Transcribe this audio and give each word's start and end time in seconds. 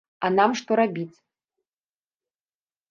А 0.27 0.31
нам 0.37 0.51
што 0.61 0.71
рабіць? 0.81 1.17